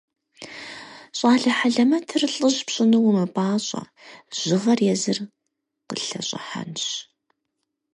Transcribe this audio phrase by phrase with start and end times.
[1.17, 3.81] Щӏалэ хьэлэмэтыр лӏыжь пщӏыну умыпӏащӏэ,
[4.37, 5.17] жьыгъэр езыр
[5.87, 6.83] къылъэщӏыхьэнщ.